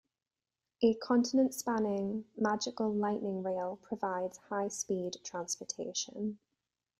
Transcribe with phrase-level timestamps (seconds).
[0.81, 6.39] A continent-spanning magical "lightning rail" provides high speed transportation.